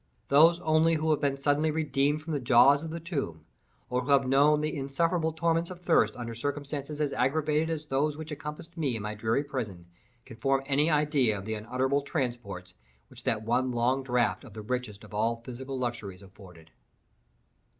[0.29, 3.45] Those only who have been suddenly redeemed from the jaws of the tomb,
[3.87, 8.17] or who have known the insufferable torments of thirst under circumstances as aggravated as those
[8.17, 9.85] which encompassed me in my dreary prison,
[10.25, 12.73] can form any idea of the unutterable transports
[13.11, 16.71] which that one long draught of the richest of all physical luxuries afforded.